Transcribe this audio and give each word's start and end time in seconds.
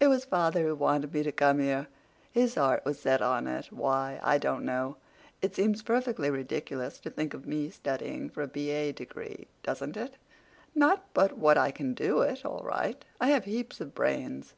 It 0.00 0.08
was 0.08 0.24
father 0.24 0.64
who 0.66 0.74
wanted 0.74 1.14
me 1.14 1.22
to 1.22 1.30
come 1.30 1.60
here. 1.60 1.86
His 2.32 2.56
heart 2.56 2.84
was 2.84 2.98
set 2.98 3.22
on 3.22 3.46
it—why, 3.46 4.18
I 4.24 4.36
don't 4.36 4.64
know. 4.64 4.96
It 5.40 5.54
seems 5.54 5.84
perfectly 5.84 6.30
ridiculous 6.30 6.98
to 6.98 7.10
think 7.10 7.32
of 7.32 7.46
me 7.46 7.70
studying 7.70 8.28
for 8.28 8.42
a 8.42 8.48
B.A. 8.48 8.90
degree, 8.90 9.46
doesn't 9.62 9.96
it? 9.96 10.14
Not 10.74 11.04
but 11.14 11.38
what 11.38 11.56
I 11.56 11.70
can 11.70 11.94
do 11.94 12.22
it, 12.22 12.44
all 12.44 12.64
right. 12.64 13.04
I 13.20 13.28
have 13.28 13.44
heaps 13.44 13.80
of 13.80 13.94
brains." 13.94 14.54